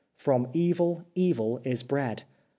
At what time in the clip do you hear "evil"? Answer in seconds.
0.51-1.03, 1.13-1.59